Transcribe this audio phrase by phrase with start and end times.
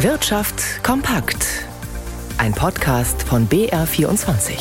[0.00, 1.64] Wirtschaft kompakt.
[2.36, 4.58] Ein Podcast von BR24.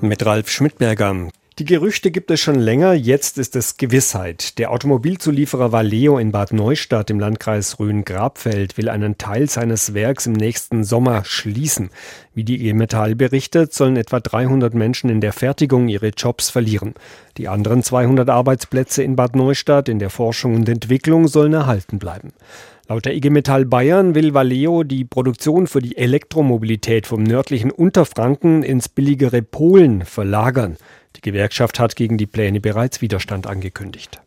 [0.00, 1.30] Mit Ralf Schmidberger.
[1.58, 4.58] Die Gerüchte gibt es schon länger, jetzt ist es Gewissheit.
[4.58, 10.32] Der Automobilzulieferer Valeo in Bad Neustadt im Landkreis Rhön-Grabfeld will einen Teil seines Werks im
[10.32, 11.90] nächsten Sommer schließen.
[12.34, 16.94] Wie die E-Metall berichtet, sollen etwa 300 Menschen in der Fertigung ihre Jobs verlieren.
[17.36, 22.32] Die anderen 200 Arbeitsplätze in Bad Neustadt in der Forschung und Entwicklung sollen erhalten bleiben.
[22.88, 28.62] Laut der IG Metall Bayern will Valeo die Produktion für die Elektromobilität vom nördlichen Unterfranken
[28.62, 30.78] ins billigere Polen verlagern.
[31.16, 34.20] Die Gewerkschaft hat gegen die Pläne bereits Widerstand angekündigt.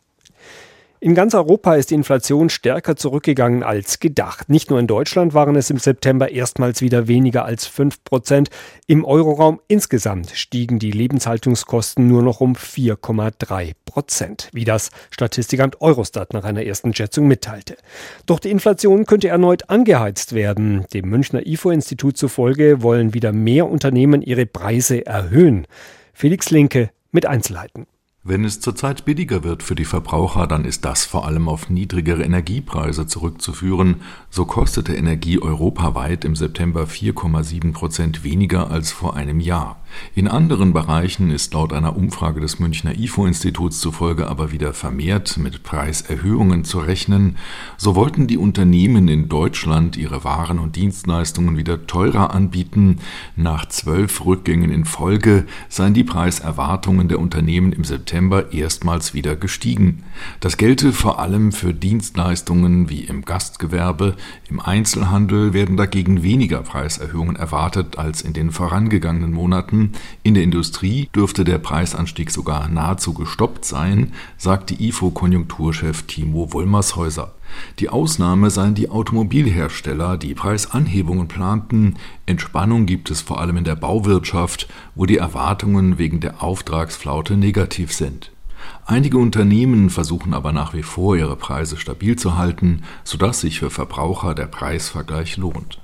[1.06, 4.50] In ganz Europa ist die Inflation stärker zurückgegangen als gedacht.
[4.50, 8.50] Nicht nur in Deutschland waren es im September erstmals wieder weniger als 5 Prozent.
[8.88, 16.34] Im Euroraum insgesamt stiegen die Lebenshaltungskosten nur noch um 4,3 Prozent, wie das Statistikamt Eurostat
[16.34, 17.78] nach einer ersten Schätzung mitteilte.
[18.26, 20.86] Doch die Inflation könnte erneut angeheizt werden.
[20.92, 25.68] Dem Münchner IFO-Institut zufolge wollen wieder mehr Unternehmen ihre Preise erhöhen.
[26.18, 27.88] Felix Linke mit Einzelheiten.
[28.24, 32.24] Wenn es zurzeit billiger wird für die Verbraucher, dann ist das vor allem auf niedrigere
[32.24, 34.02] Energiepreise zurückzuführen.
[34.30, 39.82] So kostete Energie europaweit im September 4,7 Prozent weniger als vor einem Jahr.
[40.16, 45.64] In anderen Bereichen ist laut einer Umfrage des Münchner IFO-Instituts zufolge aber wieder vermehrt mit
[45.64, 47.38] Preiserhöhungen zu rechnen.
[47.78, 52.98] So wollten die Unternehmen in Deutschland ihre Waren und Dienstleistungen wieder teurer anbieten.
[53.36, 60.04] Nach zwölf Rückgängen in Folge seien die Preiserwartungen der Unternehmen im September erstmals wieder gestiegen.
[60.40, 64.16] Das gelte vor allem für Dienstleistungen wie im Gastgewerbe,
[64.50, 69.85] im Einzelhandel werden dagegen weniger Preiserhöhungen erwartet als in den vorangegangenen Monaten.
[70.24, 77.34] In der Industrie dürfte der Preisanstieg sogar nahezu gestoppt sein, sagte IFO-Konjunkturchef Timo Wollmershäuser.
[77.80, 81.96] Die Ausnahme seien die Automobilhersteller, die Preisanhebungen planten.
[82.26, 87.94] Entspannung gibt es vor allem in der Bauwirtschaft, wo die Erwartungen wegen der Auftragsflaute negativ
[87.94, 88.32] sind.
[88.86, 93.70] Einige Unternehmen versuchen aber nach wie vor ihre Preise stabil zu halten, sodass sich für
[93.70, 95.82] Verbraucher der Preisvergleich lohnt.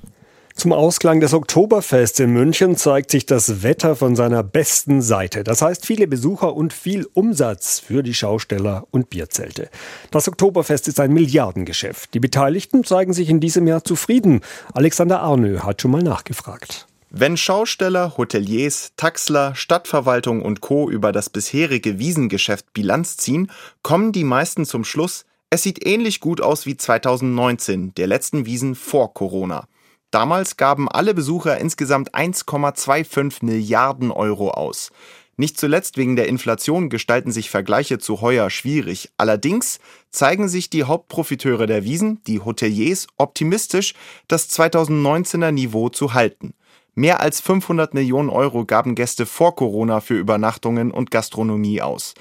[0.55, 5.43] Zum Ausklang des Oktoberfests in München zeigt sich das Wetter von seiner besten Seite.
[5.43, 9.69] Das heißt viele Besucher und viel Umsatz für die Schausteller und Bierzelte.
[10.11, 12.13] Das Oktoberfest ist ein Milliardengeschäft.
[12.13, 14.41] Die Beteiligten zeigen sich in diesem Jahr zufrieden.
[14.73, 16.87] Alexander Arnö hat schon mal nachgefragt.
[17.09, 20.89] Wenn Schausteller, Hoteliers, Taxler, Stadtverwaltung und Co.
[20.89, 23.51] über das bisherige Wiesengeschäft Bilanz ziehen,
[23.83, 28.75] kommen die meisten zum Schluss, es sieht ähnlich gut aus wie 2019, der letzten Wiesen
[28.75, 29.67] vor Corona.
[30.11, 34.91] Damals gaben alle Besucher insgesamt 1,25 Milliarden Euro aus.
[35.37, 39.09] Nicht zuletzt wegen der Inflation gestalten sich Vergleiche zu heuer schwierig.
[39.17, 39.79] Allerdings
[40.11, 43.95] zeigen sich die Hauptprofiteure der Wiesen, die Hoteliers, optimistisch,
[44.27, 46.53] das 2019er Niveau zu halten.
[46.93, 52.13] Mehr als 500 Millionen Euro gaben Gäste vor Corona für Übernachtungen und Gastronomie aus.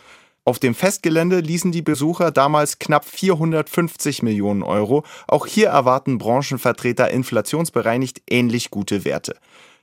[0.45, 5.05] Auf dem Festgelände ließen die Besucher damals knapp 450 Millionen Euro.
[5.29, 9.37] Auch hier erwarten Branchenvertreter inflationsbereinigt ähnlich gute Werte.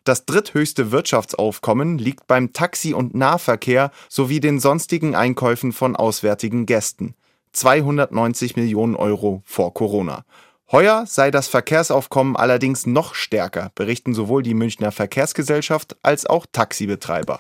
[0.04, 7.14] Das dritthöchste Wirtschaftsaufkommen liegt beim Taxi- und Nahverkehr sowie den sonstigen Einkäufen von auswärtigen Gästen.
[7.52, 10.24] 290 Millionen Euro vor Corona.
[10.72, 17.40] Heuer sei das Verkehrsaufkommen allerdings noch stärker, berichten sowohl die Münchner Verkehrsgesellschaft als auch Taxibetreiber.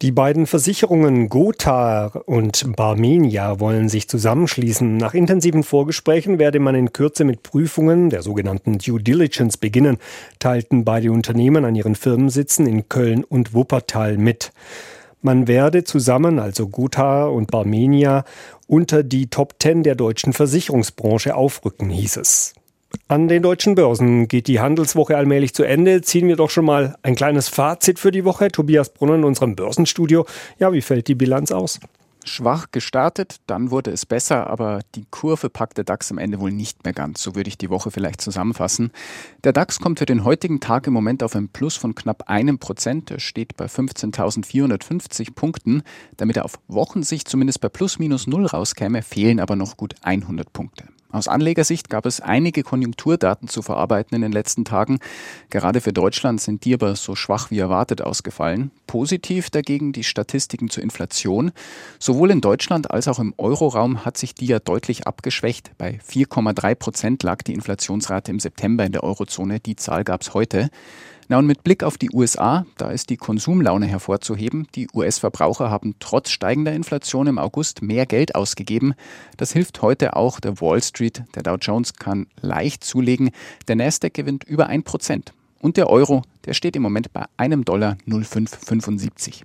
[0.00, 4.96] Die beiden Versicherungen Gotha und Barmenia wollen sich zusammenschließen.
[4.96, 9.98] Nach intensiven Vorgesprächen werde man in Kürze mit Prüfungen der sogenannten Due Diligence beginnen,
[10.38, 14.52] teilten beide Unternehmen an ihren Firmensitzen in Köln und Wuppertal mit.
[15.20, 18.24] Man werde zusammen, also Gotha und Barmenia,
[18.68, 22.54] unter die Top Ten der deutschen Versicherungsbranche aufrücken, hieß es.
[23.06, 26.02] An den deutschen Börsen geht die Handelswoche allmählich zu Ende.
[26.02, 28.48] Ziehen wir doch schon mal ein kleines Fazit für die Woche.
[28.48, 30.26] Tobias Brunner in unserem Börsenstudio.
[30.58, 31.80] Ja, wie fällt die Bilanz aus?
[32.24, 36.52] Schwach gestartet, dann wurde es besser, aber die Kurve packt der DAX am Ende wohl
[36.52, 37.22] nicht mehr ganz.
[37.22, 38.92] So würde ich die Woche vielleicht zusammenfassen.
[39.44, 42.58] Der DAX kommt für den heutigen Tag im Moment auf ein Plus von knapp einem
[42.58, 43.10] Prozent.
[43.10, 45.82] Er steht bei 15.450 Punkten.
[46.16, 50.52] Damit er auf Wochensicht zumindest bei plus minus null rauskäme, fehlen aber noch gut 100
[50.52, 50.84] Punkte.
[51.10, 54.98] Aus Anlegersicht gab es einige Konjunkturdaten zu verarbeiten in den letzten Tagen.
[55.48, 58.70] Gerade für Deutschland sind die aber so schwach wie erwartet ausgefallen.
[58.86, 61.52] Positiv dagegen die Statistiken zur Inflation.
[61.98, 65.70] Sowohl in Deutschland als auch im Euroraum hat sich die ja deutlich abgeschwächt.
[65.78, 69.60] Bei 4,3 Prozent lag die Inflationsrate im September in der Eurozone.
[69.60, 70.68] Die Zahl gab es heute.
[71.30, 74.66] Na und mit Blick auf die USA, da ist die Konsumlaune hervorzuheben.
[74.74, 78.94] Die US-Verbraucher haben trotz steigender Inflation im August mehr Geld ausgegeben.
[79.36, 81.24] Das hilft heute auch der Wall Street.
[81.34, 83.30] Der Dow Jones kann leicht zulegen.
[83.68, 85.32] Der Nasdaq gewinnt über 1%.
[85.60, 89.44] Und der Euro, der steht im Moment bei einem Dollar 0,575.